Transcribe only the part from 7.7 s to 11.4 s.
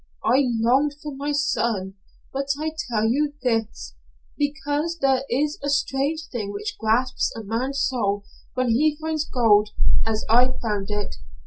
soul when he finds gold as I found it.